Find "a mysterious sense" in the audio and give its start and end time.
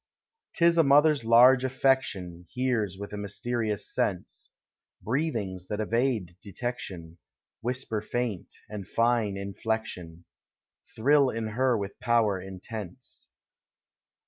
3.13-4.49